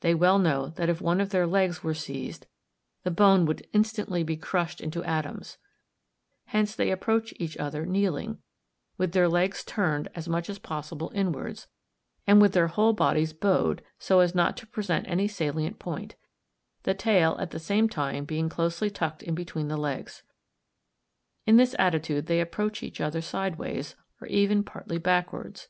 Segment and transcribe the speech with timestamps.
[0.00, 2.46] They well know that if one of their legs were seized,
[3.02, 5.58] the bone would instantly be crushed into atoms;
[6.46, 8.38] hence they approach each other kneeling,
[8.96, 11.68] with their legs turned as much as possible inwards,
[12.26, 16.14] and with their whole bodies bowed, so as not to present any salient point;
[16.84, 20.22] the tail at the same time being closely tucked in between the legs.
[21.44, 25.68] In this attitude they approach each other sideways, or even partly backwards.